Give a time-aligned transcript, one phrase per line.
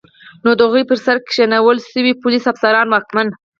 [0.43, 3.27] نو د هغوی پر سر کینول شوي پولیس، افسران، واکمن